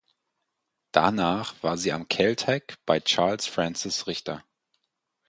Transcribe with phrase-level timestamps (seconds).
[0.91, 4.43] Danach war sie am Caltech bei Charles Francis Richter.